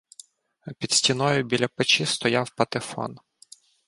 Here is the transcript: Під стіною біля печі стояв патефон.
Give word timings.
Під 0.77 0.91
стіною 0.91 1.43
біля 1.43 1.67
печі 1.67 2.05
стояв 2.05 2.49
патефон. 2.49 3.19